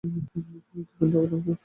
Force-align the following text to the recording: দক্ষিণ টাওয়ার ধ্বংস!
দক্ষিণ 0.03 1.07
টাওয়ার 1.11 1.27
ধ্বংস! 1.31 1.47